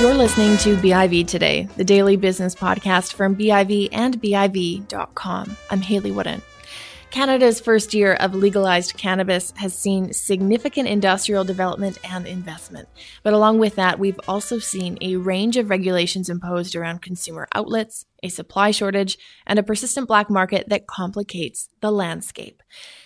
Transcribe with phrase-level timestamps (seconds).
[0.00, 5.56] You're listening to BIV Today, the daily business podcast from BIV and BIV.com.
[5.70, 6.40] I'm Hayley Woodin.
[7.10, 12.88] Canada's first year of legalized cannabis has seen significant industrial development and investment.
[13.24, 18.06] But along with that, we've also seen a range of regulations imposed around consumer outlets,
[18.22, 19.18] a supply shortage,
[19.48, 22.62] and a persistent black market that complicates the landscape.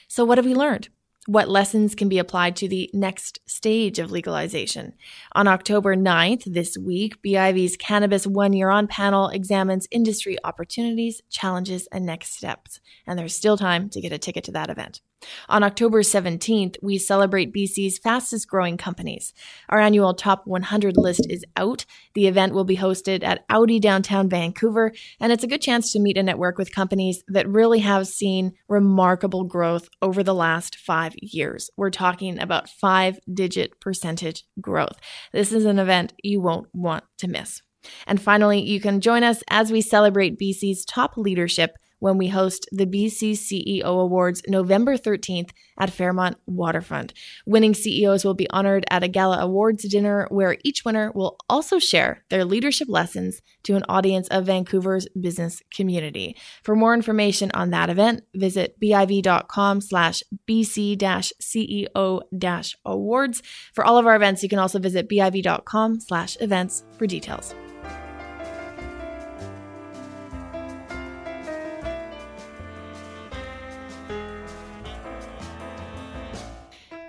[0.08, 0.90] So, what have we learned?
[1.26, 4.94] What lessons can be applied to the next stage of legalization.
[5.32, 11.86] On October 9th, this week, BIV's Cannabis One Year On panel examines industry opportunities, challenges,
[11.92, 12.80] and next steps.
[13.06, 15.00] And there's still time to get a ticket to that event.
[15.48, 19.32] On October 17th, we celebrate BC's fastest growing companies.
[19.68, 21.84] Our annual Top 100 list is out.
[22.14, 26.00] The event will be hosted at Audi downtown Vancouver, and it's a good chance to
[26.00, 31.14] meet and network with companies that really have seen remarkable growth over the last five
[31.20, 31.70] years.
[31.76, 34.98] We're talking about five digit percentage growth.
[35.32, 37.62] This is an event you won't want to miss.
[38.06, 42.68] And finally, you can join us as we celebrate BC's top leadership when we host
[42.72, 47.14] the BC CEO Awards November 13th at Fairmont Waterfront.
[47.46, 51.78] Winning CEOs will be honored at a gala awards dinner where each winner will also
[51.78, 56.36] share their leadership lessons to an audience of Vancouver's business community.
[56.64, 62.22] For more information on that event, visit biv.com slash bc-ceo
[62.84, 63.42] awards.
[63.72, 67.54] For all of our events, you can also visit biv.com slash events for details.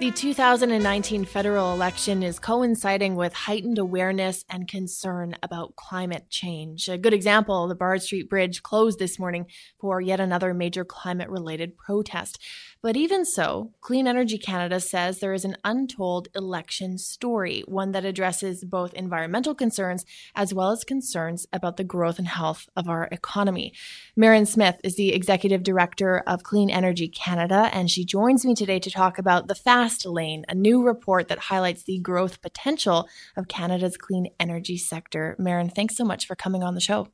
[0.04, 6.90] The 2019 federal election is coinciding with heightened awareness and concern about climate change.
[6.90, 9.46] A good example the Burrard Street Bridge closed this morning
[9.80, 12.38] for yet another major climate related protest.
[12.84, 18.04] But even so, Clean Energy Canada says there is an untold election story, one that
[18.04, 20.04] addresses both environmental concerns
[20.36, 23.72] as well as concerns about the growth and health of our economy.
[24.20, 28.80] Merran Smith is the executive director of Clean Energy Canada, and she joins me today
[28.80, 33.48] to talk about the Fast Lane, a new report that highlights the growth potential of
[33.48, 35.38] Canada's clean energy sector.
[35.40, 37.08] Merran, thanks so much for coming on the show.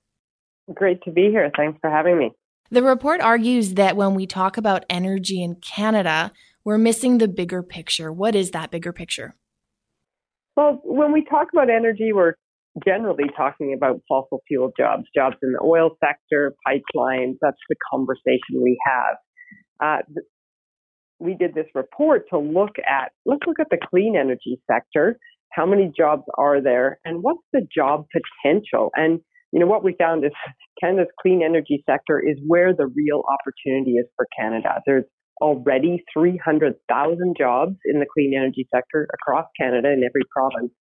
[0.74, 1.52] Great to be here.
[1.56, 2.32] Thanks for having me.
[2.72, 6.32] The report argues that when we talk about energy in Canada,
[6.64, 8.12] we're missing the bigger picture.
[8.12, 9.36] What is that bigger picture?
[10.56, 12.34] Well, when we talk about energy, we're
[12.86, 17.38] generally talking about fossil fuel jobs, jobs in the oil sector, pipelines.
[17.42, 19.16] That's the conversation we have.
[19.82, 20.22] Uh,
[21.20, 25.18] we did this report to look at let's look at the clean energy sector.
[25.52, 28.92] How many jobs are there, and what's the job potential?
[28.96, 30.32] And you know, what we found is
[30.82, 34.82] Canada's clean energy sector is where the real opportunity is for Canada.
[34.86, 35.06] There's
[35.42, 40.72] already 300,000 jobs in the clean energy sector across Canada in every province.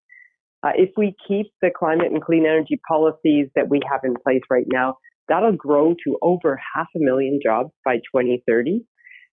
[0.62, 4.42] Uh, if we keep the climate and clean energy policies that we have in place
[4.50, 4.96] right now,
[5.28, 8.84] that'll grow to over half a million jobs by 2030.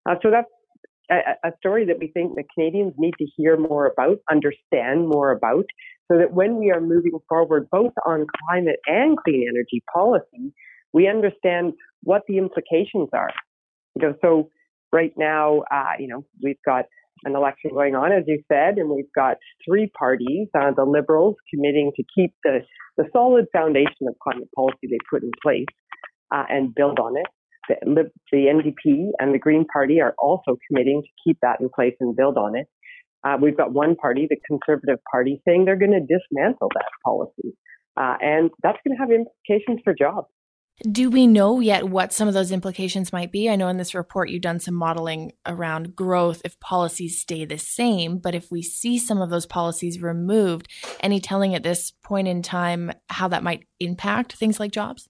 [0.08, 0.48] Uh, so that's
[1.10, 5.32] a, a story that we think that Canadians need to hear more about, understand more
[5.32, 5.66] about,
[6.12, 10.54] so that when we are moving forward both on climate and clean energy policy,
[10.94, 11.74] we understand
[12.04, 13.32] what the implications are.
[13.96, 14.50] Know, so
[14.92, 16.86] right now, uh, you know, we've got
[17.24, 21.36] an election going on, as you said, and we've got three parties, uh, the Liberals
[21.54, 22.60] committing to keep the,
[22.98, 25.66] the solid foundation of climate policy they put in place
[26.34, 27.26] uh, and build on it.
[27.68, 31.96] The, the NDP and the Green Party are also committing to keep that in place
[32.00, 32.68] and build on it.
[33.26, 37.58] Uh, we've got one party, the Conservative Party, saying they're going to dismantle that policy.
[37.98, 40.28] Uh, and that's going to have implications for jobs.
[40.92, 43.50] Do we know yet what some of those implications might be?
[43.50, 47.58] I know in this report you've done some modeling around growth if policies stay the
[47.58, 50.68] same, but if we see some of those policies removed,
[51.00, 55.08] any telling at this point in time how that might impact things like jobs?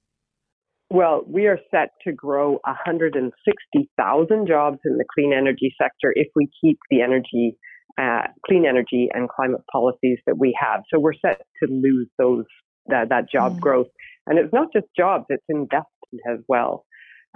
[0.92, 6.48] Well, we are set to grow 160,000 jobs in the clean energy sector if we
[6.62, 7.58] keep the energy
[8.02, 10.82] uh, clean energy and climate policies that we have.
[10.94, 12.46] So we're set to lose those
[12.88, 13.60] that, that job mm.
[13.60, 13.88] growth,
[14.28, 16.86] and it's not just jobs; it's investment as well.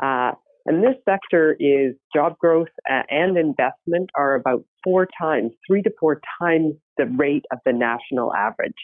[0.02, 0.32] Uh,
[0.66, 6.22] and this sector is job growth and investment are about four times, three to four
[6.40, 8.76] times the rate of the national average.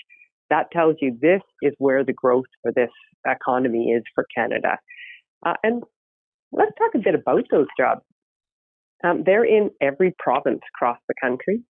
[0.49, 2.89] That tells you this is where the growth for this
[3.27, 4.79] economy is for Canada.
[5.45, 5.83] Uh, and
[6.51, 8.01] let's talk a bit about those jobs.
[9.03, 11.63] Um, they're in every province across the country.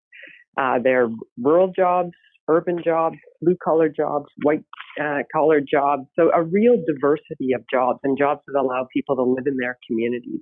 [0.57, 1.09] Uh, they're
[1.41, 2.11] rural jobs,
[2.47, 4.63] urban jobs, blue collar jobs, white
[5.01, 6.03] uh, collar jobs.
[6.17, 9.77] So a real diversity of jobs and jobs that allow people to live in their
[9.87, 10.41] communities.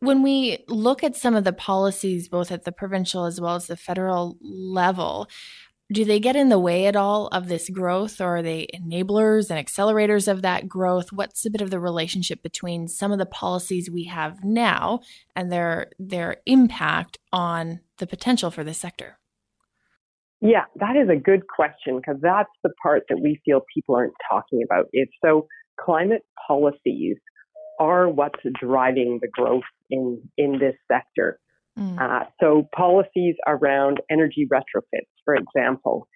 [0.00, 3.66] When we look at some of the policies, both at the provincial as well as
[3.66, 5.28] the federal level,
[5.92, 9.50] do they get in the way at all of this growth or are they enablers
[9.50, 11.12] and accelerators of that growth?
[11.12, 15.00] What's a bit of the relationship between some of the policies we have now
[15.36, 19.18] and their their impact on the potential for this sector?
[20.40, 24.14] Yeah that is a good question because that's the part that we feel people aren't
[24.28, 24.86] talking about.
[24.92, 25.46] It's so
[25.80, 27.16] climate policies
[27.78, 31.38] are what's driving the growth in in this sector.
[31.78, 32.00] Mm.
[32.00, 36.08] Uh, so policies around energy retrofits, for example,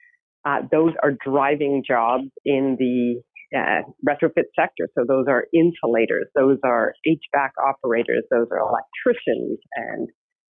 [0.47, 3.21] uh, those are driving jobs in the
[3.55, 4.89] uh, retrofit sector.
[4.97, 10.09] So those are insulators, those are HVAC operators, those are electricians, and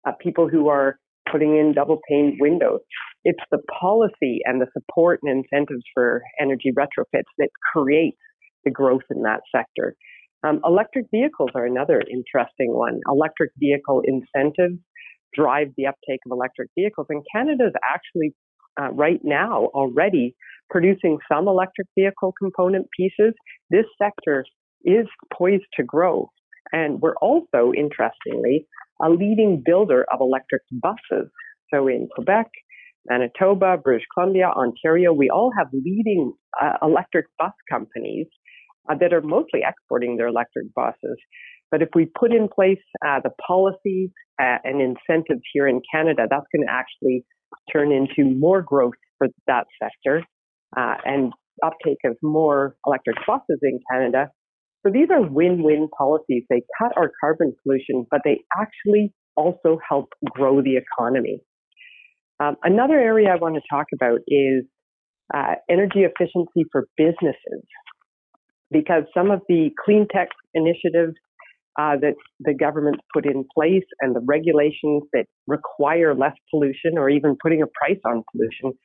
[0.06, 1.00] uh, people who are
[1.32, 2.80] putting in double pane windows.
[3.24, 8.16] It's the policy and the support and incentives for energy retrofits that create
[8.66, 9.96] the growth in that sector.
[10.46, 13.00] Um, electric vehicles are another interesting one.
[13.10, 14.80] Electric vehicle incentives
[15.34, 17.08] drive the uptake of electric vehicles.
[17.10, 18.34] And Canada is actually
[18.80, 20.36] uh, right now already
[20.70, 23.34] producing some electric vehicle component pieces.
[23.70, 24.46] This sector
[24.84, 26.30] is poised to grow.
[26.72, 28.68] And we're also, interestingly,
[29.02, 31.30] a leading builder of electric buses.
[31.74, 32.48] So in Quebec,
[33.10, 38.28] Manitoba, British Columbia, Ontario, we all have leading uh, electric bus companies
[38.90, 41.18] uh, that are mostly exporting their electric buses.
[41.72, 44.10] But if we put in place uh, the policies
[44.42, 47.26] uh, and incentives here in Canada, that's going to actually
[47.72, 50.24] turn into more growth for that sector
[50.76, 54.30] uh, and uptake of more electric buses in Canada.
[54.86, 56.44] So these are win-win policies.
[56.50, 61.42] They cut our carbon pollution, but they actually also help grow the economy.
[62.40, 64.66] Um, another area I want to talk about is
[65.34, 67.66] uh, energy efficiency for businesses,
[68.70, 71.16] because some of the clean tech initiatives
[71.78, 77.10] uh, that the government's put in place and the regulations that require less pollution or
[77.10, 78.78] even putting a price on pollution,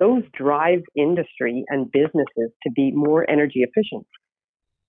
[0.00, 4.06] those drive industry and businesses to be more energy efficient.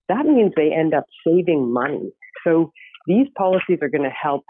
[0.08, 2.10] That means they end up saving money.
[2.44, 2.72] So
[3.06, 4.44] these policies are going to help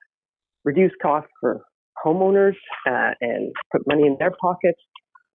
[0.65, 1.61] reduce costs for
[2.05, 2.57] homeowners
[2.89, 4.81] uh, and put money in their pockets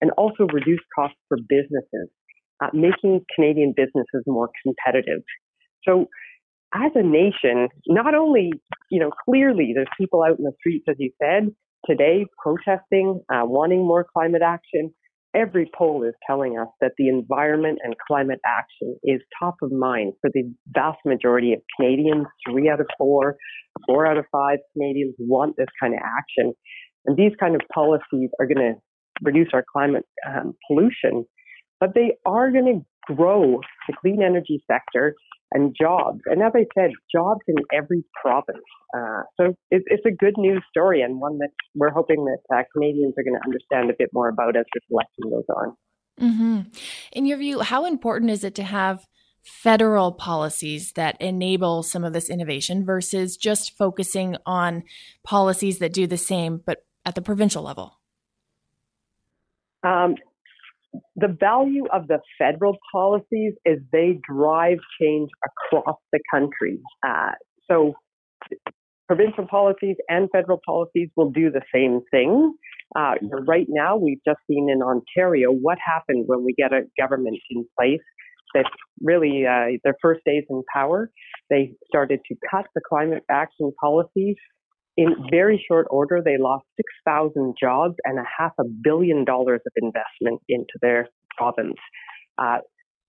[0.01, 2.09] and also reduce costs for businesses,
[2.63, 5.21] uh, making Canadian businesses more competitive.
[5.87, 6.07] So
[6.75, 8.51] as a nation, not only,
[8.89, 11.47] you know, clearly there's people out in the streets, as you said,
[11.85, 14.93] today protesting, uh, wanting more climate action.
[15.33, 20.13] Every poll is telling us that the environment and climate action is top of mind
[20.21, 22.25] for the vast majority of Canadians.
[22.49, 23.35] Three out of four,
[23.85, 26.53] four out of five Canadians want this kind of action.
[27.05, 28.73] And these kind of policies are going to
[29.21, 31.25] reduce our climate um, pollution,
[31.79, 32.65] but they are going
[33.07, 35.15] to grow the clean energy sector
[35.55, 36.19] and jobs.
[36.25, 38.57] And as I said, jobs in every province.
[38.95, 42.63] Uh, so it, it's a good news story and one that we're hoping that uh,
[42.73, 45.77] Canadians are going to understand a bit more about as this election goes on.
[46.21, 46.69] Mm-hmm.
[47.13, 49.05] In your view, how important is it to have
[49.43, 54.83] federal policies that enable some of this innovation versus just focusing on
[55.23, 58.01] policies that do the same but at the provincial level?
[59.83, 60.15] Um,
[61.15, 66.79] the value of the federal policies is they drive change across the country.
[67.07, 67.31] Uh,
[67.69, 67.93] so
[69.07, 72.55] provincial policies and federal policies will do the same thing.
[72.95, 73.13] Uh,
[73.47, 77.65] right now, we've just seen in Ontario what happened when we get a government in
[77.77, 78.01] place
[78.53, 78.65] that
[79.01, 81.11] really uh, their first days in power,
[81.49, 84.35] they started to cut the climate action policies
[84.97, 89.73] in very short order, they lost 6,000 jobs and a half a billion dollars of
[89.75, 91.77] investment into their province.
[92.37, 92.59] Uh,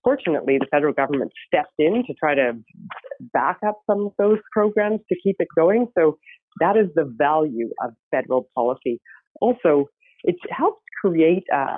[0.03, 2.53] fortunately, the federal government stepped in to try to
[3.33, 5.87] back up some of those programs to keep it going.
[5.97, 6.17] So
[6.59, 8.99] that is the value of federal policy.
[9.41, 9.85] Also,
[10.23, 11.77] it helps create uh,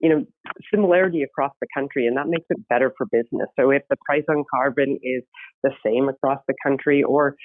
[0.00, 0.24] you know,
[0.72, 3.48] similarity across the country, and that makes it better for business.
[3.58, 5.22] So if the price on carbon is
[5.62, 7.36] the same across the country, or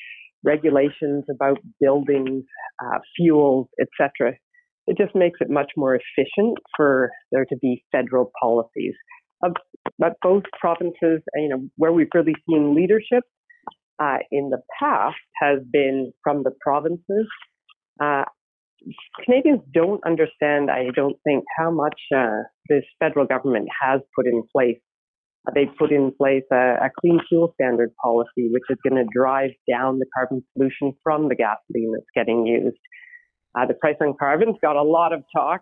[0.45, 2.43] regulations about buildings,
[2.83, 4.33] uh, fuels, etc.
[4.87, 8.93] It just makes it much more efficient for there to be federal policies.
[9.43, 9.49] Uh,
[9.97, 13.23] but both provinces, you know, where we've really seen leadership
[14.01, 17.27] uh, in the past has been from the provinces.
[18.01, 18.23] Uh,
[19.23, 24.43] Canadians don't understand, I don't think, how much uh, this federal government has put in
[24.55, 24.79] place
[25.53, 29.51] they put in place a, a clean fuel standard policy, which is going to drive
[29.69, 32.77] down the carbon pollution from the gasoline that's getting used.
[33.57, 35.61] Uh, the price on carbon's got a lot of talk,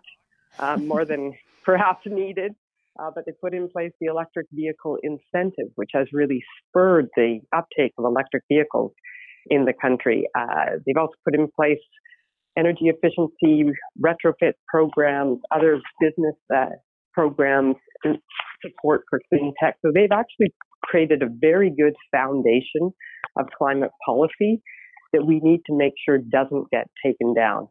[0.58, 1.32] uh, more than
[1.64, 2.54] perhaps needed.
[2.96, 7.40] Uh, but they put in place the electric vehicle incentive, which has really spurred the
[7.52, 8.92] uptake of electric vehicles
[9.48, 10.28] in the country.
[10.38, 11.80] Uh, they've also put in place
[12.56, 16.66] energy efficiency retrofit programs, other business uh,
[17.14, 18.18] programs, and
[18.62, 19.76] support for clean tech.
[19.84, 20.52] So they've actually
[20.82, 22.92] created a very good foundation
[23.38, 24.62] of climate policy
[25.12, 27.68] that we need to make sure doesn't get taken down.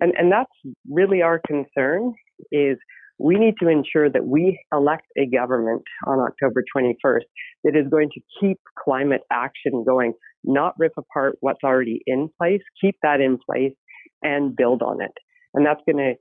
[0.00, 0.50] And, and that's
[0.90, 2.12] really our concern
[2.50, 2.76] is
[3.18, 7.22] we need to ensure that we elect a government on October 21st
[7.64, 10.12] that is going to keep climate action going,
[10.44, 13.74] not rip apart what's already in place, keep that in place
[14.22, 15.12] and build on it.
[15.54, 16.14] And that's going to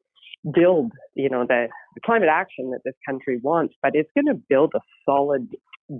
[0.53, 4.41] build, you know, the, the climate action that this country wants, but it's going to
[4.50, 5.48] build a solid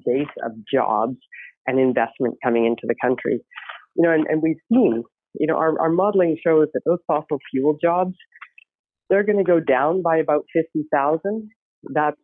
[0.06, 1.18] base of jobs
[1.68, 3.40] and investment coming into the country.
[3.96, 5.04] You know, and, and we've seen,
[5.40, 8.16] you know, our, our modeling shows that those fossil fuel jobs
[9.12, 11.50] they're going to go down by about 50,000.
[11.94, 12.18] That's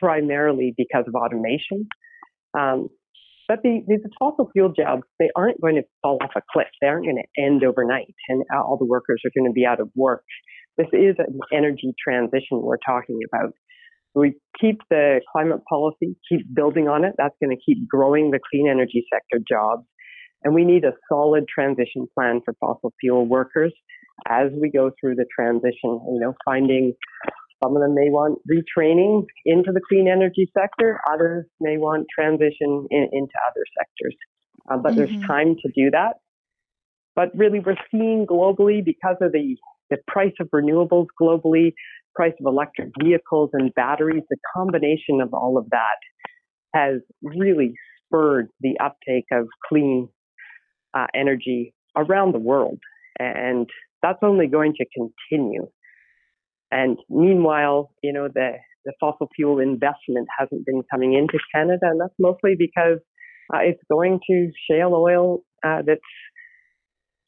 [0.00, 1.86] primarily because of automation.
[2.58, 2.88] Um,
[3.46, 6.68] but the, these fossil fuel jobs, they aren't going to fall off a cliff.
[6.80, 9.78] They aren't going to end overnight and all the workers are going to be out
[9.78, 10.24] of work.
[10.76, 13.52] This is an energy transition we're talking about.
[14.14, 17.14] We keep the climate policy, keep building on it.
[17.18, 19.84] That's going to keep growing the clean energy sector jobs.
[20.42, 23.72] And we need a solid transition plan for fossil fuel workers
[24.28, 26.94] as we go through the transition, you know, finding
[27.62, 32.86] some of them may want retraining into the clean energy sector, others may want transition
[32.90, 34.16] in, into other sectors.
[34.70, 34.98] Uh, but mm-hmm.
[34.98, 36.14] there's time to do that.
[37.16, 39.56] But really, we're seeing globally because of the,
[39.90, 41.72] the price of renewables globally,
[42.14, 45.98] price of electric vehicles and batteries, the combination of all of that
[46.74, 47.74] has really
[48.06, 50.08] spurred the uptake of clean
[50.94, 52.78] uh, energy around the world.
[53.18, 53.68] And
[54.02, 55.68] that's only going to continue.
[56.70, 58.52] And meanwhile, you know, the,
[58.84, 62.98] the fossil fuel investment hasn't been coming into Canada, and that's mostly because
[63.52, 65.98] uh, it's going to shale oil uh, that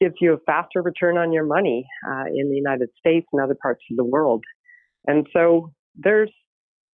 [0.01, 3.55] gives you a faster return on your money uh, in the United States and other
[3.61, 4.43] parts of the world.
[5.05, 6.31] And so there's,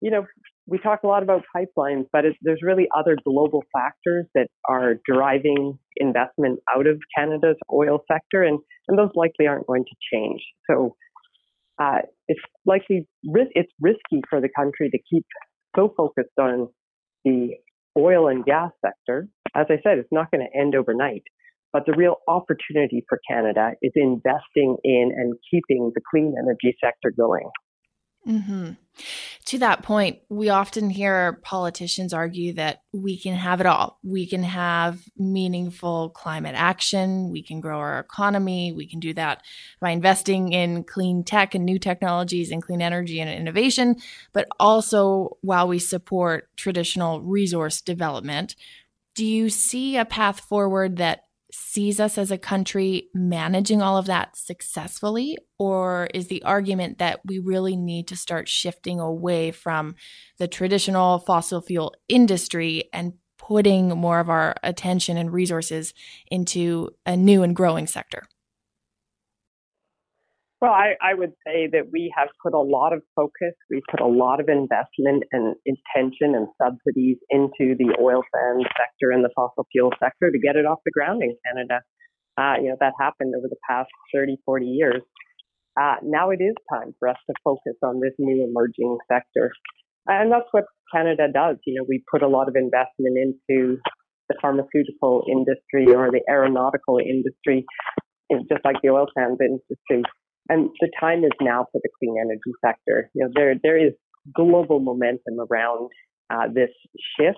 [0.02, 0.26] you know,
[0.66, 5.78] we talk a lot about pipelines, but there's really other global factors that are driving
[5.98, 10.42] investment out of Canada's oil sector, and, and those likely aren't going to change.
[10.70, 10.96] So
[11.82, 15.26] uh, it's likely it's risky for the country to keep
[15.76, 16.70] so focused on
[17.26, 17.56] the
[17.98, 19.28] oil and gas sector.
[19.56, 21.24] As I said, it's not going to end overnight.
[21.74, 27.12] But the real opportunity for Canada is investing in and keeping the clean energy sector
[27.16, 27.50] going.
[28.28, 28.72] Mm-hmm.
[29.46, 34.00] To that point, we often hear politicians argue that we can have it all.
[34.04, 37.30] We can have meaningful climate action.
[37.30, 38.72] We can grow our economy.
[38.72, 39.42] We can do that
[39.82, 43.98] by investing in clean tech and new technologies and clean energy and innovation,
[44.32, 48.56] but also while we support traditional resource development.
[49.16, 54.08] Do you see a path forward that sees us as a country managing all of
[54.08, 55.38] that successfully?
[55.60, 59.96] Or is the argument that we really need to start shifting away from
[60.38, 65.94] the traditional fossil fuel industry and putting more of our attention and resources
[66.28, 68.24] into a new and growing sector?
[70.64, 74.00] Well, I, I, would say that we have put a lot of focus, we've put
[74.00, 79.30] a lot of investment and intention and subsidies into the oil sands sector and the
[79.36, 81.82] fossil fuel sector to get it off the ground in Canada.
[82.40, 85.02] Uh, you know, that happened over the past 30, 40 years.
[85.76, 89.52] Uh, now it is time for us to focus on this new emerging sector.
[90.08, 90.64] And that's what
[90.96, 91.58] Canada does.
[91.68, 93.80] You know, we put a lot of investment into
[94.30, 97.66] the pharmaceutical industry or the aeronautical industry,
[98.50, 100.04] just like the oil sands industry.
[100.50, 103.10] And the time is now for the clean energy sector.
[103.14, 103.94] You know, there there is
[104.36, 105.90] global momentum around
[106.30, 106.70] uh, this
[107.18, 107.38] shift.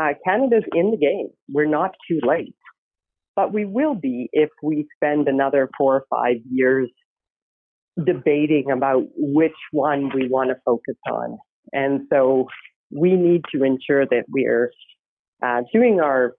[0.00, 1.28] Uh, Canada's in the game.
[1.48, 2.54] We're not too late,
[3.36, 6.90] but we will be if we spend another four or five years
[8.04, 11.38] debating about which one we want to focus on.
[11.72, 12.46] And so
[12.90, 14.70] we need to ensure that we're
[15.44, 16.34] uh, doing our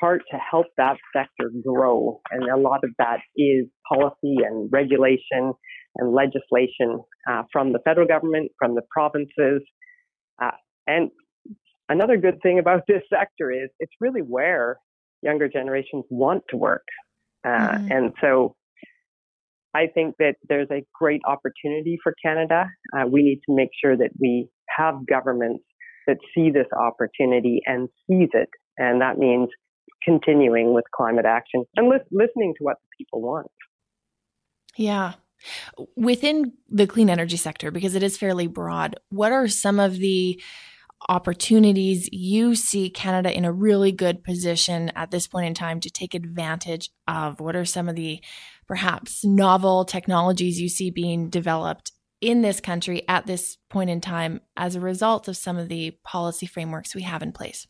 [0.00, 2.20] part to help that sector grow.
[2.30, 5.52] And a lot of that is policy and regulation
[5.96, 9.62] and legislation uh, from the federal government, from the provinces.
[10.42, 10.50] Uh,
[10.86, 11.10] and
[11.88, 14.78] another good thing about this sector is it's really where
[15.22, 16.84] younger generations want to work.
[17.44, 17.92] Uh, mm-hmm.
[17.92, 18.54] And so
[19.74, 22.66] I think that there's a great opportunity for Canada.
[22.96, 25.64] Uh, we need to make sure that we have governments
[26.06, 28.48] that see this opportunity and seize it.
[28.78, 29.48] And that means
[30.02, 33.50] continuing with climate action and li- listening to what the people want.
[34.76, 35.14] Yeah.
[35.96, 40.40] Within the clean energy sector, because it is fairly broad, what are some of the
[41.08, 45.90] opportunities you see Canada in a really good position at this point in time to
[45.90, 47.40] take advantage of?
[47.40, 48.22] What are some of the
[48.66, 54.40] perhaps novel technologies you see being developed in this country at this point in time
[54.56, 57.66] as a result of some of the policy frameworks we have in place?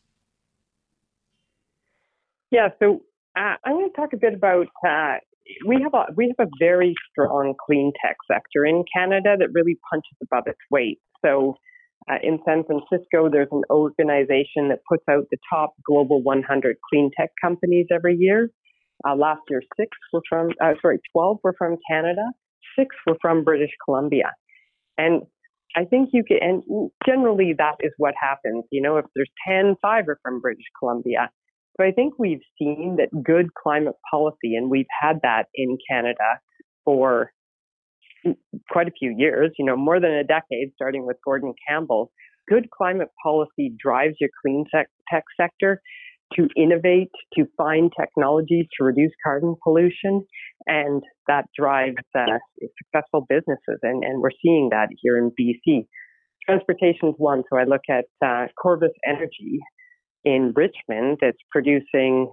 [2.51, 3.01] Yeah, so
[3.37, 4.67] uh, I'm going to talk a bit about.
[4.85, 5.15] Uh,
[5.65, 9.79] we have a we have a very strong clean tech sector in Canada that really
[9.89, 10.99] punches above its weight.
[11.25, 11.55] So
[12.09, 17.09] uh, in San Francisco, there's an organization that puts out the top global 100 clean
[17.17, 18.49] tech companies every year.
[19.07, 22.23] Uh, last year, six were from, uh, sorry, 12 were from Canada,
[22.77, 24.31] six were from British Columbia.
[24.97, 25.23] And
[25.75, 28.65] I think you can, and generally that is what happens.
[28.71, 31.29] You know, if there's 10, five are from British Columbia.
[31.79, 36.39] So I think we've seen that good climate policy, and we've had that in Canada
[36.83, 37.31] for
[38.69, 42.11] quite a few years, you know, more than a decade, starting with Gordon Campbell,
[42.47, 44.87] good climate policy drives your clean tech,
[45.39, 45.81] sector
[46.35, 50.25] to innovate, to find technologies to reduce carbon pollution,
[50.65, 52.37] and that drives uh,
[52.77, 53.79] successful businesses.
[53.81, 55.87] And, and we're seeing that here in BC.
[56.45, 57.43] Transportation is one.
[57.51, 59.59] So I look at uh, Corvus Energy
[60.23, 62.31] in Richmond that's producing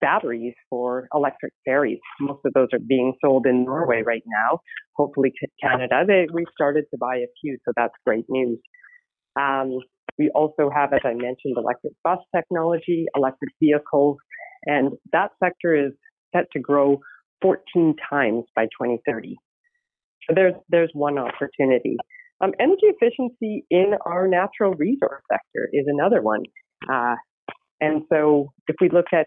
[0.00, 2.00] batteries for electric ferries.
[2.20, 4.60] Most of those are being sold in Norway right now.
[4.96, 5.32] Hopefully,
[5.62, 6.04] Canada.
[6.06, 8.58] They, we've started to buy a few, so that's great news.
[9.38, 9.78] Um,
[10.18, 14.16] we also have, as I mentioned, electric bus technology, electric vehicles,
[14.64, 15.92] and that sector is
[16.34, 17.00] set to grow
[17.42, 19.36] 14 times by 2030.
[20.28, 21.96] So there's there's one opportunity.
[22.40, 26.42] Um, energy efficiency in our natural resource sector is another one.
[26.90, 27.16] Uh,
[27.80, 29.26] and so if we look at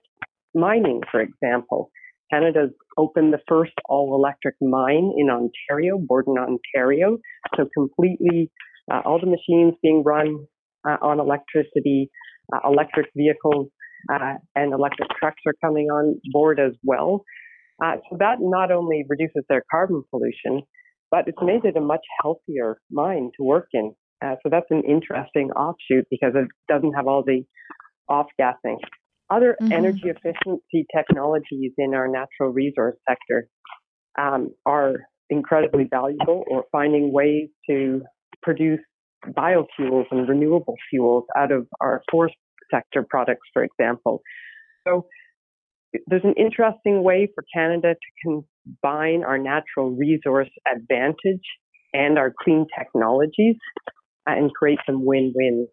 [0.56, 1.92] mining, for example.
[2.32, 7.18] Canada's opened the first all electric mine in Ontario, Borden, Ontario.
[7.56, 8.52] So completely,
[8.92, 10.46] uh, all the machines being run
[10.88, 12.10] uh, on electricity,
[12.54, 13.70] uh, electric vehicles,
[14.14, 17.24] uh, and electric trucks are coming on board as well.
[17.84, 20.62] Uh, so that not only reduces their carbon pollution,
[21.12, 23.94] but it's made it a much healthier mine to work in.
[24.24, 27.44] Uh, so that's an interesting offshoot because it doesn't have all the
[28.10, 28.78] off gassing.
[29.30, 29.72] Other mm-hmm.
[29.72, 33.48] energy efficiency technologies in our natural resource sector
[34.18, 34.96] um, are
[35.30, 38.02] incredibly valuable, or finding ways to
[38.42, 38.80] produce
[39.28, 42.36] biofuels and renewable fuels out of our forest
[42.74, 44.22] sector products, for example.
[44.88, 45.06] So
[46.08, 48.40] there's an interesting way for Canada to
[48.84, 51.44] combine our natural resource advantage
[51.94, 53.56] and our clean technologies
[54.26, 55.68] and create some win-win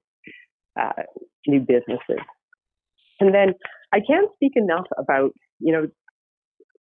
[0.81, 1.03] uh,
[1.47, 2.25] new businesses.
[3.21, 3.55] And then
[3.93, 5.87] I can't speak enough about, you know,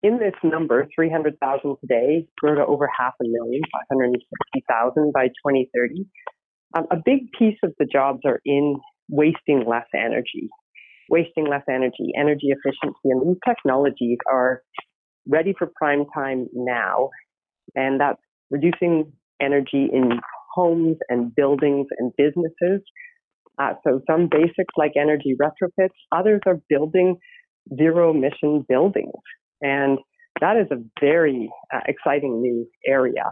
[0.03, 6.05] in this number, 300,000 today, grow to over half a million, 560,000 by 2030.
[6.75, 8.75] Um, a big piece of the jobs are in
[9.09, 10.49] wasting less energy,
[11.09, 14.61] wasting less energy, energy efficiency, and these technologies are
[15.27, 17.09] ready for prime time now.
[17.75, 18.19] And that's
[18.51, 20.19] reducing energy in
[20.53, 22.81] homes and buildings and businesses
[23.59, 27.17] uh, so some basics like energy retrofits, others are building
[27.77, 29.13] zero emission buildings.
[29.61, 29.99] And
[30.41, 33.23] that is a very uh, exciting new area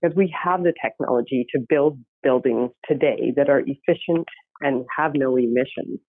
[0.00, 4.26] because we have the technology to build buildings today that are efficient
[4.60, 6.00] and have no emissions.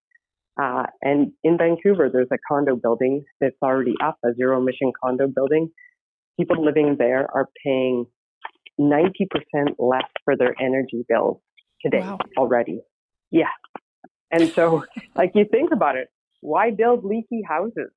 [0.60, 5.26] Uh, and in Vancouver, there's a condo building that's already up, a zero emission condo
[5.32, 5.68] building.
[6.38, 8.06] People living there are paying
[8.80, 9.28] 90%
[9.78, 11.40] less for their energy bills
[11.80, 12.18] today wow.
[12.36, 12.80] already.
[13.30, 13.52] Yeah.
[14.30, 14.84] And so,
[15.14, 16.08] like, you think about it,
[16.40, 17.90] why build leaky houses?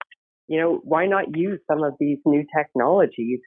[0.48, 3.40] You know, why not use some of these new technologies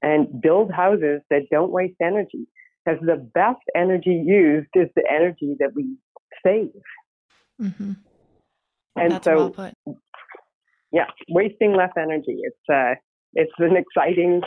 [0.00, 2.46] and build houses that don't waste energy?
[2.84, 5.96] Because the best energy used is the energy that we
[6.44, 6.70] save.
[7.60, 7.92] Mm-hmm.
[8.96, 9.72] And That's so, well
[10.92, 12.38] yeah, wasting less energy.
[12.42, 12.94] It's uh,
[13.32, 14.42] it's an exciting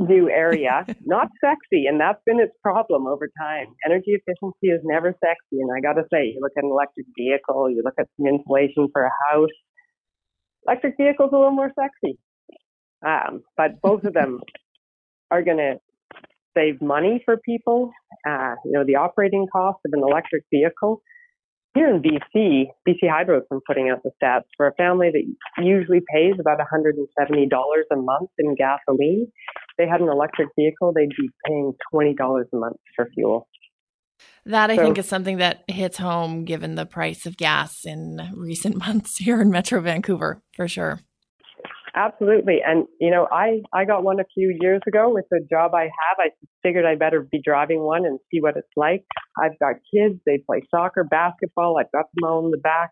[0.00, 3.66] new area, not sexy, and that's been its problem over time.
[3.84, 7.06] Energy efficiency is never sexy, and I got to say, you look at an electric
[7.16, 9.50] vehicle, you look at some insulation for a house.
[10.66, 12.18] Electric vehicles a little more sexy,
[13.06, 14.40] um, but both of them
[15.30, 15.74] are going to
[16.56, 17.90] save money for people.
[18.28, 21.02] Uh, you know, the operating cost of an electric vehicle
[21.74, 25.64] here in BC, BC Hydro has been putting out the stats for a family that
[25.64, 27.48] usually pays about $170
[27.92, 29.30] a month in gasoline.
[29.78, 33.48] They had an electric vehicle, they'd be paying $20 a month for fuel.
[34.44, 38.20] That I so, think is something that hits home given the price of gas in
[38.34, 41.00] recent months here in Metro Vancouver, for sure.
[41.94, 42.58] Absolutely.
[42.64, 45.84] And, you know, I, I got one a few years ago with the job I
[45.84, 46.18] have.
[46.18, 46.30] I
[46.62, 49.04] figured I better be driving one and see what it's like.
[49.42, 50.20] I've got kids.
[50.24, 51.78] They play soccer, basketball.
[51.78, 52.90] I've got them all in the back.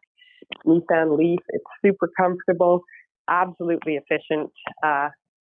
[0.66, 1.38] Nissan Leaf.
[1.50, 2.82] It's super comfortable,
[3.28, 4.50] absolutely efficient.
[4.84, 5.10] Uh,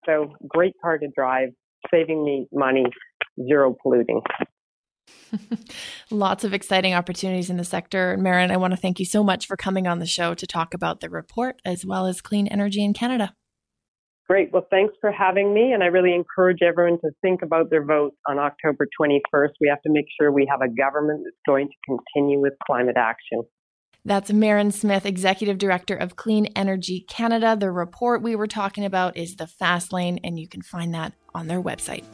[0.06, 1.50] so great car to drive,
[1.92, 2.86] saving me money,
[3.48, 4.22] zero polluting.
[6.12, 8.18] Lots of exciting opportunities in the sector.
[8.20, 10.74] Merran, I want to thank you so much for coming on the show to talk
[10.74, 13.34] about the report as well as clean energy in Canada.
[14.28, 14.54] Great.
[14.54, 15.72] Well, thanks for having me.
[15.74, 19.50] And I really encourage everyone to think about their vote on October 21st.
[19.60, 22.96] We have to make sure we have a government that's going to continue with climate
[22.96, 23.42] action.
[24.06, 27.58] That's Merran Smith, Executive Director of Clean Energy Canada.
[27.60, 31.14] The report we were talking about is the Fast Lane, and you can find that
[31.36, 32.06] on their website.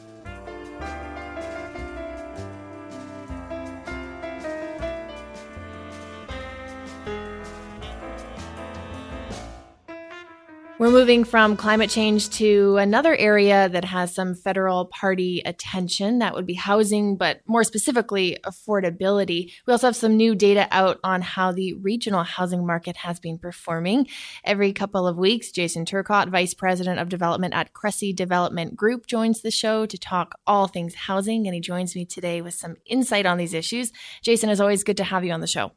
[10.78, 16.18] We're moving from climate change to another area that has some federal party attention.
[16.18, 19.52] That would be housing, but more specifically, affordability.
[19.66, 23.38] We also have some new data out on how the regional housing market has been
[23.38, 24.06] performing.
[24.44, 29.40] Every couple of weeks, Jason Turcotte, Vice President of Development at Cressey Development Group, joins
[29.40, 33.24] the show to talk all things housing, and he joins me today with some insight
[33.24, 33.92] on these issues.
[34.20, 35.72] Jason, is always good to have you on the show.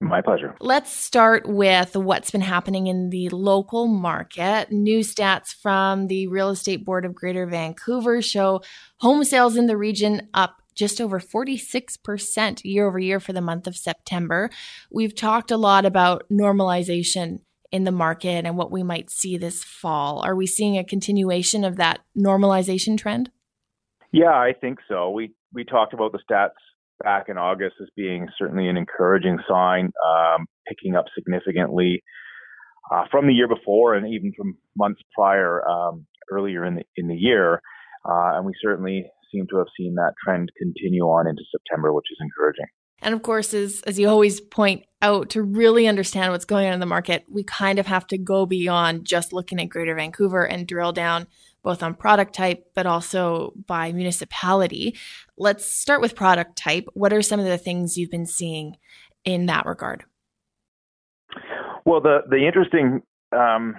[0.00, 0.54] My pleasure.
[0.60, 4.70] Let's start with what's been happening in the local market.
[4.70, 8.62] New stats from the Real Estate Board of Greater Vancouver show
[8.98, 13.66] home sales in the region up just over 46% year over year for the month
[13.66, 14.50] of September.
[14.92, 17.40] We've talked a lot about normalization
[17.72, 20.20] in the market and what we might see this fall.
[20.20, 23.32] Are we seeing a continuation of that normalization trend?
[24.12, 25.10] Yeah, I think so.
[25.10, 26.50] We we talked about the stats
[27.02, 32.02] back in August as being certainly an encouraging sign, um, picking up significantly
[32.92, 37.08] uh, from the year before and even from months prior um, earlier in the in
[37.08, 37.60] the year.
[38.04, 42.06] Uh, and we certainly seem to have seen that trend continue on into September, which
[42.10, 42.66] is encouraging.
[43.00, 46.72] And of course, as, as you always point out, to really understand what's going on
[46.72, 50.44] in the market, we kind of have to go beyond just looking at Greater Vancouver
[50.44, 51.28] and drill down
[51.62, 54.96] both on product type, but also by municipality.
[55.36, 56.86] Let's start with product type.
[56.94, 58.76] What are some of the things you've been seeing
[59.24, 60.04] in that regard?
[61.84, 63.74] Well, the the interesting um,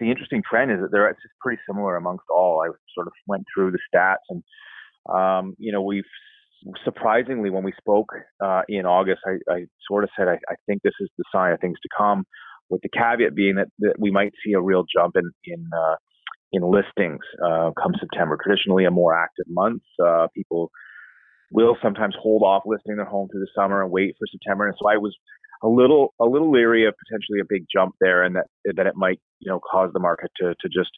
[0.00, 2.62] the interesting trend is that they're it's pretty similar amongst all.
[2.64, 4.42] I sort of went through the stats, and
[5.12, 6.04] um, you know we've
[6.84, 8.08] surprisingly when we spoke
[8.44, 11.52] uh, in August, I, I, sort of said I, I, think this is the sign
[11.52, 12.24] of things to come.
[12.68, 15.94] With the caveat being that, that we might see a real jump in in uh,
[16.52, 18.38] in listings uh, come September.
[18.42, 19.82] Traditionally, a more active month.
[20.02, 20.70] Uh, people
[21.50, 24.66] will sometimes hold off listing their home through the summer and wait for September.
[24.66, 25.16] And so I was
[25.62, 28.96] a little a little leery of potentially a big jump there, and that that it
[28.96, 30.90] might you know cause the market to to just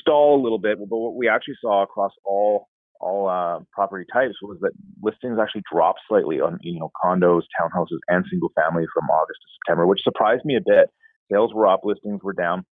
[0.00, 0.78] stall a little bit.
[0.78, 2.68] But what we actually saw across all
[3.00, 7.98] all uh, property types was that listings actually dropped slightly on you know condos, townhouses,
[8.08, 10.90] and single family from August to September, which surprised me a bit.
[11.30, 12.64] Sales were up, listings were down.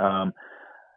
[0.00, 0.32] Um,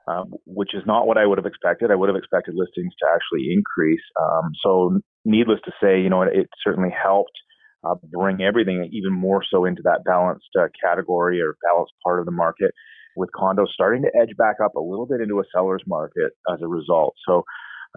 [0.07, 1.91] uh, which is not what I would have expected.
[1.91, 4.01] I would have expected listings to actually increase.
[4.19, 7.37] Um, so, needless to say, you know, it, it certainly helped
[7.83, 12.25] uh, bring everything even more so into that balanced uh, category or balanced part of
[12.25, 12.71] the market,
[13.15, 16.59] with condos starting to edge back up a little bit into a seller's market as
[16.61, 17.15] a result.
[17.27, 17.43] So,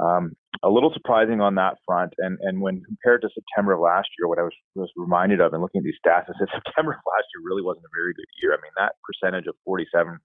[0.01, 2.15] um, a little surprising on that front.
[2.19, 5.53] And and when compared to September of last year, what I was was reminded of
[5.53, 8.15] and looking at these stats, I said September of last year really wasn't a very
[8.15, 8.55] good year.
[8.55, 10.19] I mean, that percentage of 47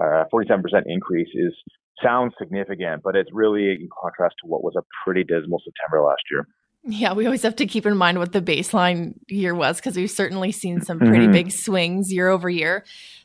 [0.00, 1.54] uh, 47% increase is
[2.02, 6.22] sounds significant, but it's really in contrast to what was a pretty dismal September last
[6.30, 6.46] year.
[6.86, 10.10] Yeah, we always have to keep in mind what the baseline year was because we've
[10.10, 11.32] certainly seen some pretty mm-hmm.
[11.32, 12.84] big swings year over year,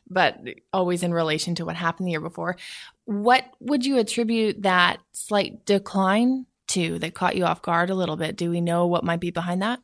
[0.10, 0.39] but
[0.71, 2.55] always in relation to what happened the year before.
[3.03, 8.15] What would you attribute that slight decline to that caught you off guard a little
[8.15, 8.38] bit?
[8.38, 9.82] Do we know what might be behind that?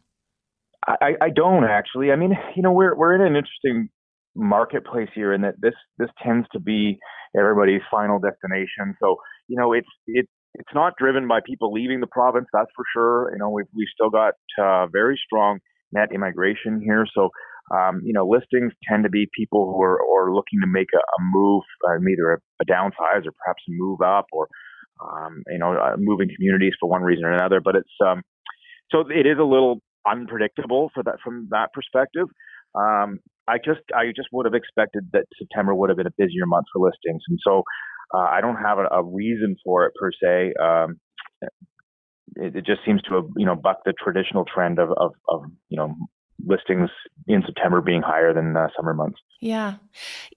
[0.88, 2.12] I, I don't actually.
[2.12, 3.90] I mean, you know, we're we're in an interesting
[4.36, 6.98] marketplace here and that this this tends to be
[7.38, 8.96] everybody's final destination.
[9.02, 9.18] So
[9.48, 13.32] you know it's it it's not driven by people leaving the province that's for sure.
[13.34, 15.60] You know we've we've still got uh, very strong
[15.92, 17.06] net immigration here.
[17.14, 17.30] So
[17.76, 20.98] um, you know listings tend to be people who are, are looking to make a,
[20.98, 24.48] a move uh, either a, a downsize or perhaps a move up or
[25.02, 27.62] um, you know uh, moving communities for one reason or another.
[27.64, 28.22] But it's um,
[28.92, 32.28] so it is a little unpredictable for that from that perspective.
[32.76, 36.46] Um, I just I just would have expected that September would have been a busier
[36.46, 37.64] month for listings, and so
[38.14, 40.54] uh, I don't have a, a, reason for it per se.
[40.62, 41.00] Um,
[42.38, 45.44] it, it, just seems to have you know bucked the traditional trend of, of, of
[45.70, 45.96] you know
[46.44, 46.90] listings
[47.28, 49.20] in September being higher than summer months.
[49.42, 49.76] Yeah.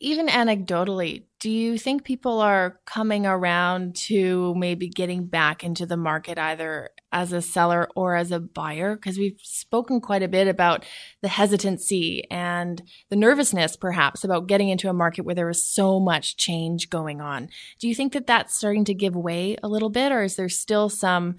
[0.00, 5.96] Even anecdotally, do you think people are coming around to maybe getting back into the
[5.96, 8.96] market either as a seller or as a buyer?
[8.96, 10.84] Because we've spoken quite a bit about
[11.22, 16.00] the hesitancy and the nervousness, perhaps, about getting into a market where there is so
[16.00, 17.48] much change going on.
[17.78, 20.48] Do you think that that's starting to give way a little bit, or is there
[20.48, 21.36] still some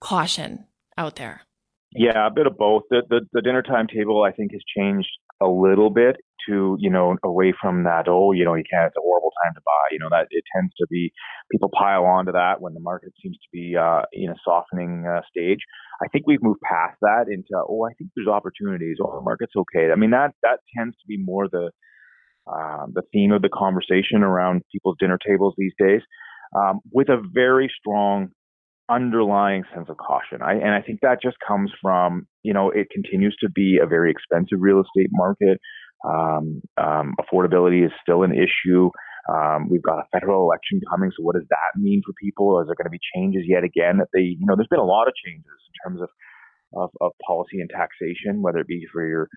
[0.00, 1.42] caution out there?
[1.94, 2.84] Yeah, a bit of both.
[2.90, 5.10] The, the, the dinner time table, I think, has changed
[5.42, 6.16] a little bit
[6.48, 8.06] to you know away from that.
[8.08, 8.86] Oh, you know, you can't.
[8.86, 9.84] It's a horrible time to buy.
[9.90, 11.12] You know that it tends to be
[11.50, 15.20] people pile onto that when the market seems to be uh, in a softening uh,
[15.28, 15.60] stage.
[16.02, 18.96] I think we've moved past that into oh, I think there's opportunities.
[19.02, 19.90] Oh, the market's okay.
[19.92, 21.70] I mean that that tends to be more the
[22.50, 26.00] uh, the theme of the conversation around people's dinner tables these days,
[26.56, 28.30] um, with a very strong
[28.90, 30.42] underlying sense of caution.
[30.42, 33.86] I, and I think that just comes from, you know, it continues to be a
[33.86, 35.58] very expensive real estate market.
[36.04, 38.90] Um, um, affordability is still an issue.
[39.32, 42.60] Um, we've got a federal election coming, so what does that mean for people?
[42.60, 43.98] Is there going to be changes yet again?
[43.98, 46.08] That they, you know, there's been a lot of changes in terms of
[46.74, 49.28] of, of policy and taxation, whether it be for your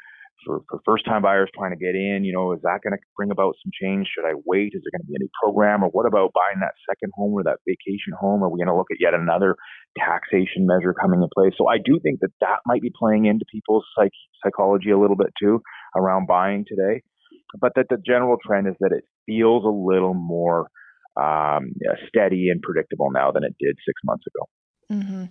[0.44, 3.00] for, for first time buyers trying to get in, you know, is that going to
[3.16, 4.08] bring about some change?
[4.14, 4.74] Should I wait?
[4.74, 5.84] Is there going to be any program?
[5.84, 8.44] Or what about buying that second home or that vacation home?
[8.44, 9.56] Are we going to look at yet another
[9.98, 11.54] taxation measure coming in place?
[11.58, 14.12] So I do think that that might be playing into people's psych-
[14.44, 15.62] psychology a little bit too
[15.96, 17.02] around buying today.
[17.60, 20.68] But that the general trend is that it feels a little more
[21.16, 21.74] um,
[22.08, 24.46] steady and predictable now than it did six months ago.
[24.92, 25.26] Mm-hmm.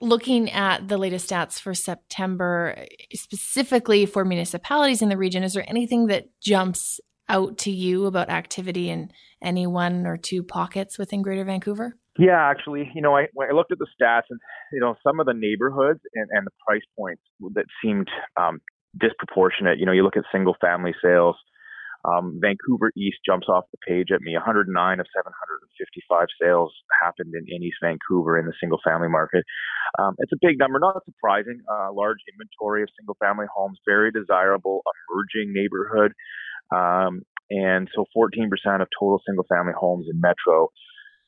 [0.00, 5.68] Looking at the latest stats for September, specifically for municipalities in the region, is there
[5.68, 9.10] anything that jumps out to you about activity in
[9.42, 11.96] any one or two pockets within Greater Vancouver?
[12.18, 14.40] Yeah, actually, you know, I, I looked at the stats and,
[14.72, 17.22] you know, some of the neighborhoods and, and the price points
[17.54, 18.08] that seemed
[18.40, 18.60] um,
[18.98, 19.78] disproportionate.
[19.78, 21.36] You know, you look at single family sales
[22.04, 24.32] um, Vancouver East jumps off the page at me.
[24.34, 29.44] 109 of 755 sales happened in, in East Vancouver in the single family market.
[29.98, 31.60] Um, it's a big number, not surprising.
[31.68, 36.12] Uh, large inventory of single family homes, very desirable, emerging neighborhood.
[36.72, 38.48] Um, and so 14%
[38.80, 40.68] of total single family homes in Metro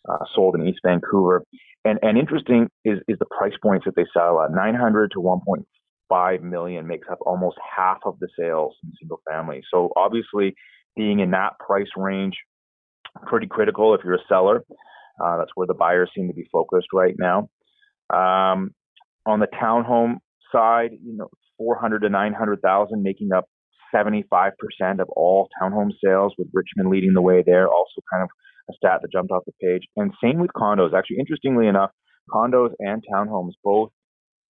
[0.08, 1.44] uh, sold in East Vancouver.
[1.84, 5.64] And, and interesting is, is the price points that they sell at 900 to 1.5
[6.12, 9.62] 5 million makes up almost half of the sales in single family.
[9.72, 10.54] So obviously,
[10.94, 12.34] being in that price range,
[13.26, 14.62] pretty critical if you're a seller.
[15.22, 17.48] Uh, that's where the buyers seem to be focused right now.
[18.12, 18.72] Um,
[19.24, 20.16] on the townhome
[20.50, 23.46] side, you know, 400 to 900,000 making up
[23.94, 24.52] 75%
[25.00, 27.68] of all townhome sales, with Richmond leading the way there.
[27.68, 28.28] Also, kind of
[28.68, 29.86] a stat that jumped off the page.
[29.96, 30.92] And same with condos.
[30.94, 31.90] Actually, interestingly enough,
[32.30, 33.90] condos and townhomes both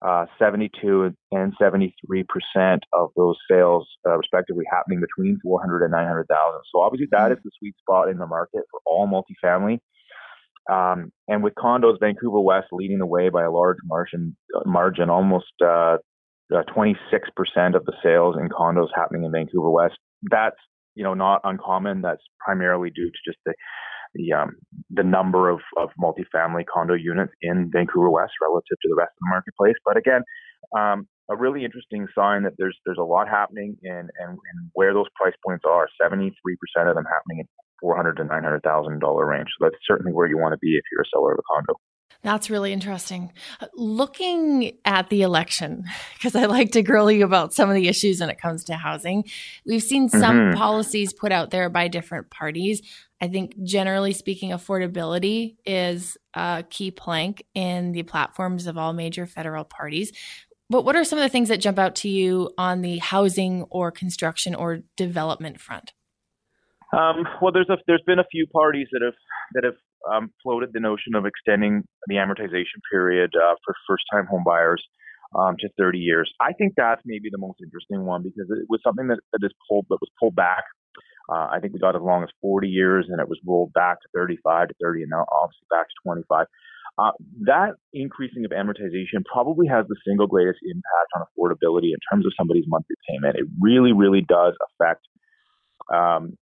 [0.01, 6.61] uh, 72 and 73 percent of those sales, uh, respectively, happening between 400 and 900,000.
[6.73, 7.41] So obviously, that mm-hmm.
[7.43, 9.79] the sweet spot in the market for all multifamily.
[10.71, 14.35] Um, and with condos, Vancouver West leading the way by a large margin,
[14.65, 15.97] margin almost uh,
[16.73, 19.97] 26 percent of the sales in condos happening in Vancouver West.
[20.29, 20.57] That's
[20.95, 22.01] you know not uncommon.
[22.01, 23.53] That's primarily due to just the
[24.13, 24.55] the um,
[24.89, 29.19] the number of, of multifamily condo units in Vancouver West relative to the rest of
[29.21, 29.75] the marketplace.
[29.85, 30.21] But again,
[30.77, 34.93] um, a really interesting sign that there's there's a lot happening and and, and where
[34.93, 35.87] those price points are.
[36.01, 37.47] Seventy three percent of them happening in
[37.79, 39.47] four hundred to nine hundred thousand dollar range.
[39.59, 41.73] So that's certainly where you want to be if you're a seller of a condo.
[42.23, 43.31] That's really interesting.
[43.73, 48.19] Looking at the election, because I like to grill you about some of the issues
[48.19, 49.23] when it comes to housing,
[49.65, 50.57] we've seen some mm-hmm.
[50.57, 52.81] policies put out there by different parties.
[53.19, 59.25] I think generally speaking, affordability is a key plank in the platforms of all major
[59.25, 60.11] federal parties.
[60.69, 63.63] But what are some of the things that jump out to you on the housing
[63.63, 65.91] or construction or development front?
[66.93, 69.13] Um, well, there's a, there's been a few parties that have
[69.53, 69.75] that have
[70.09, 74.83] um, floated the notion of extending the amortization period uh, for first-time home buyers
[75.35, 76.31] um, to 30 years.
[76.39, 79.51] I think that's maybe the most interesting one because it was something that, that is
[79.69, 80.63] pulled that was pulled back
[81.31, 84.01] uh, I think we got as long as 40 years, and it was rolled back
[84.01, 86.45] to 35 to 30, and now obviously back to 25.
[86.99, 87.11] Uh,
[87.47, 92.33] that increasing of amortization probably has the single greatest impact on affordability in terms of
[92.37, 93.37] somebody's monthly payment.
[93.37, 95.07] It really, really does affect,
[95.93, 96.37] um,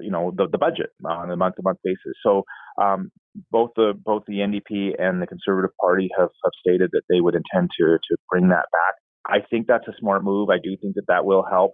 [0.00, 2.14] you know, the, the budget on a month-to-month basis.
[2.22, 2.44] So
[2.80, 3.10] um,
[3.50, 7.34] both the both the NDP and the Conservative Party have, have stated that they would
[7.34, 8.94] intend to to bring that back.
[9.26, 10.48] I think that's a smart move.
[10.50, 11.72] I do think that that will help.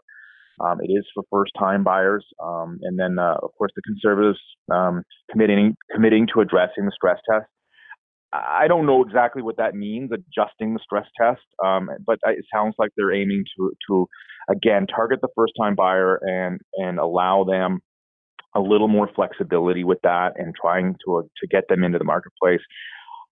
[0.61, 4.38] Um, it is for first-time buyers, um, and then uh, of course the conservatives
[4.70, 7.46] um, committing committing to addressing the stress test.
[8.35, 12.75] I don't know exactly what that means, adjusting the stress test, um, but it sounds
[12.79, 14.09] like they're aiming to to
[14.51, 17.81] again target the first time buyer and and allow them
[18.57, 22.05] a little more flexibility with that and trying to uh, to get them into the
[22.05, 22.61] marketplace.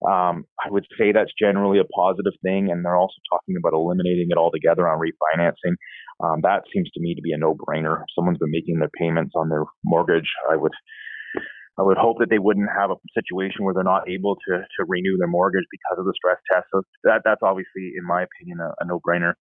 [0.08, 4.28] Um, I would say that's generally a positive thing, and they're also talking about eliminating
[4.30, 5.74] it altogether on refinancing.
[6.22, 8.02] Um, that seems to me to be a no-brainer.
[8.02, 10.72] If someone's been making their payments on their mortgage, I would
[11.78, 14.84] I would hope that they wouldn't have a situation where they're not able to to
[14.86, 16.66] renew their mortgage because of the stress test.
[16.72, 19.34] So that that's obviously, in my opinion, a, a no-brainer.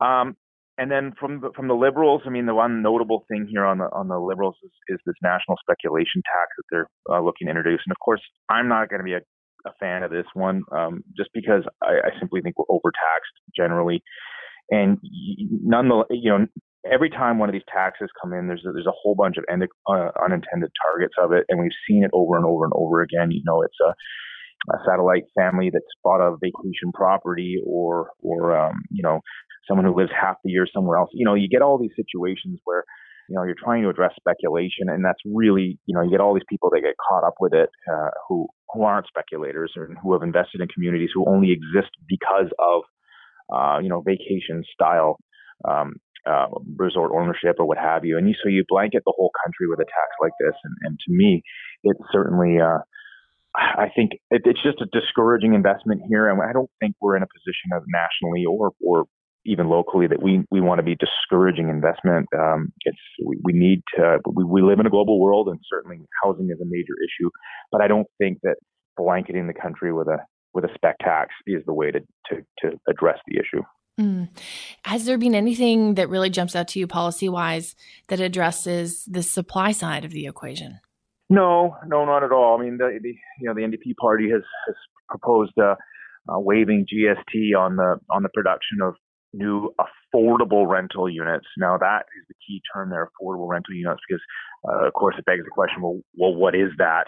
[0.00, 0.36] Um,
[0.78, 3.78] and then from the, from the liberals, I mean, the one notable thing here on
[3.78, 7.50] the on the liberals is, is this national speculation tax that they're uh, looking to
[7.50, 7.80] introduce.
[7.86, 8.20] And of course,
[8.50, 9.20] I'm not going to be a,
[9.66, 14.02] a, fan of this one, um, just because I, I, simply think we're overtaxed generally.
[14.70, 16.46] And none the you know
[16.90, 19.44] every time one of these taxes come in, there's a, there's a whole bunch of
[19.50, 23.02] end, uh, unintended targets of it, and we've seen it over and over and over
[23.02, 23.30] again.
[23.30, 23.92] You know, it's a
[24.72, 29.20] a satellite family that's bought a vacation property or or um, you know
[29.68, 31.10] someone who lives half the year somewhere else.
[31.12, 32.84] You know, you get all these situations where
[33.28, 36.34] you know you're trying to address speculation, and that's really you know you get all
[36.34, 40.12] these people that get caught up with it uh, who who aren't speculators or who
[40.12, 42.82] have invested in communities who only exist because of
[43.54, 45.18] uh, you know vacation style
[45.68, 45.94] um,
[46.26, 48.18] uh, resort ownership or what have you.
[48.18, 50.98] And you, so you blanket the whole country with a tax like this, and, and
[50.98, 51.42] to me,
[51.84, 52.78] it's certainly uh,
[53.56, 57.22] I think it, it's just a discouraging investment here, and I don't think we're in
[57.22, 59.04] a position of nationally or or
[59.46, 62.26] even locally that we we want to be discouraging investment.
[62.36, 65.98] Um, it's we, we need to we, we live in a global world, and certainly
[66.22, 67.30] housing is a major issue.
[67.72, 68.56] But I don't think that
[68.96, 70.18] blanketing the country with a
[70.52, 73.62] with a spec tax is the way to to, to address the issue.
[73.98, 74.28] Mm.
[74.84, 77.74] Has there been anything that really jumps out to you policy wise
[78.08, 80.80] that addresses the supply side of the equation?
[81.30, 82.58] No, no, not at all.
[82.58, 84.76] I mean, the, the you know the NDP party has, has
[85.08, 85.74] proposed uh,
[86.28, 88.94] uh, waiving GST on the on the production of
[89.32, 91.46] new affordable rental units.
[91.58, 94.22] Now that is the key term there, affordable rental units, because
[94.68, 97.06] uh, of course it begs the question, well, well, what is that?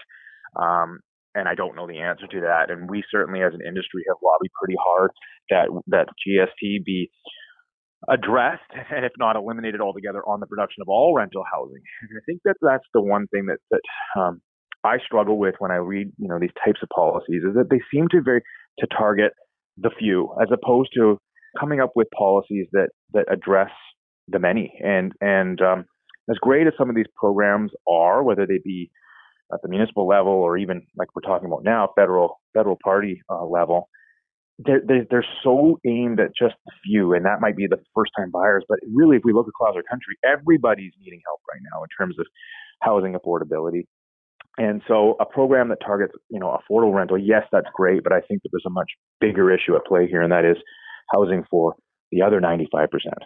[0.57, 1.01] Um,
[1.39, 2.71] and I don't know the answer to that.
[2.71, 5.11] And we certainly, as an industry, have lobbied pretty hard
[5.51, 7.11] that that GST be
[8.09, 11.83] addressed and if not eliminated altogether on the production of all rental housing.
[12.03, 14.41] And I think that that's the one thing that that um,
[14.85, 17.81] I struggle with when I read you know these types of policies is that they
[17.93, 18.43] seem to very
[18.81, 19.33] to target
[19.77, 21.19] the few as opposed to
[21.59, 23.71] coming up with policies that that address
[24.29, 24.79] the many.
[24.85, 25.85] And and um,
[26.31, 28.91] as great as some of these programs are, whether they be
[29.53, 33.45] at the municipal level or even like we're talking about now, federal federal party uh,
[33.45, 33.89] level,
[34.59, 38.11] they're, they're, they're so aimed at just the few, and that might be the first
[38.19, 38.65] time buyers.
[38.69, 42.19] But really, if we look across our country, everybody's needing help right now in terms
[42.19, 42.27] of
[42.83, 43.85] housing affordability.
[44.57, 48.21] And so, a program that targets, you know, affordable rental, yes, that's great, but I
[48.23, 50.57] think that there's a much bigger issue at play here, and that is
[51.13, 51.75] housing for
[52.11, 53.23] the other 95 percent.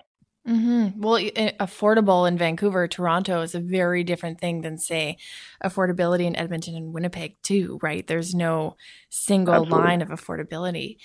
[0.48, 1.00] Mm-hmm.
[1.00, 1.22] Well,
[1.60, 5.18] affordable in Vancouver, Toronto is a very different thing than, say,
[5.64, 8.06] affordability in Edmonton and Winnipeg, too, right?
[8.06, 8.76] There's no
[9.08, 9.78] single Absolutely.
[9.78, 10.96] line of affordability.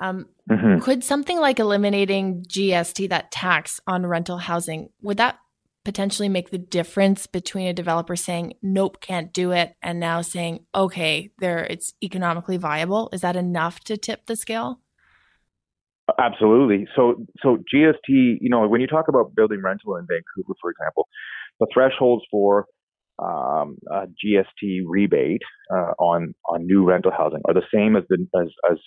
[0.00, 0.80] Um, mm-hmm.
[0.80, 5.38] Could something like eliminating GST, that tax on rental housing, would that
[5.84, 10.58] potentially make the difference between a developer saying nope can't do it and now saying
[10.74, 14.80] okay there it's economically viable is that enough to tip the scale
[16.18, 16.86] Absolutely.
[16.96, 18.08] So, so GST,
[18.40, 21.08] you know, when you talk about building rental in Vancouver, for example,
[21.60, 22.66] the thresholds for
[23.18, 28.48] um, GST rebate uh, on on new rental housing are the same as the as,
[28.70, 28.78] as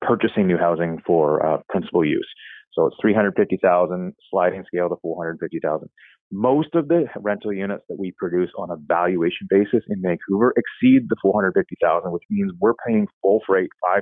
[0.00, 2.28] purchasing new housing for uh, principal use.
[2.74, 5.88] So it's 350,000 sliding scale to 450,000.
[6.30, 11.06] Most of the rental units that we produce on a valuation basis in Vancouver exceed
[11.10, 14.00] the 450,000, which means we're paying full freight 5%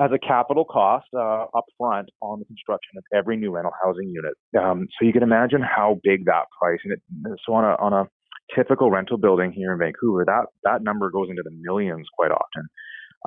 [0.00, 4.08] as a capital cost uh, up front on the construction of every new rental housing
[4.08, 4.34] unit.
[4.58, 7.00] Um, so you can imagine how big that price and it,
[7.46, 8.08] so on a on a
[8.56, 12.68] typical rental building here in Vancouver, that that number goes into the millions quite often,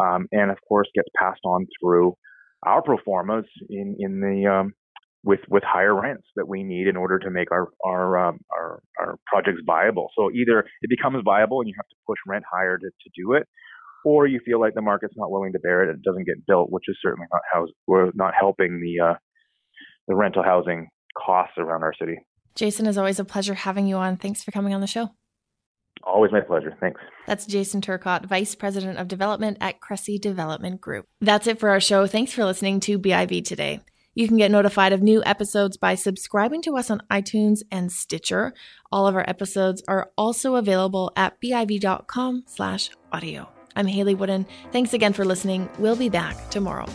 [0.02, 2.16] um, and of course gets passed on through
[2.66, 4.74] our pro formas in in the um,
[5.24, 8.82] with with higher rents that we need in order to make our our um, our,
[9.00, 10.10] our projects viable.
[10.18, 13.34] So either it becomes viable and you have to push rent higher to, to do
[13.34, 13.48] it,
[14.06, 16.72] or you feel like the market's not willing to bear it, it doesn't get built,
[16.72, 19.14] which is certainly not house, we're not helping the uh,
[20.08, 20.88] the rental housing
[21.18, 22.20] costs around our city.
[22.56, 24.16] Jason, is always a pleasure having you on.
[24.16, 25.10] Thanks for coming on the show.
[26.04, 26.76] Always my pleasure.
[26.80, 27.02] Thanks.
[27.26, 31.06] That's Jason Turcotte, Vice President of Development at Cressey Development Group.
[31.20, 32.06] That's it for our show.
[32.06, 33.82] Thanks for listening to BIV today.
[34.14, 38.54] You can get notified of new episodes by subscribing to us on iTunes and Stitcher.
[38.92, 43.55] All of our episodes are also available at biv.com slash audio.
[43.76, 44.46] I'm Hayley Woodin.
[44.72, 45.70] Thanks again for listening.
[45.80, 46.88] We'll be back tomorrow.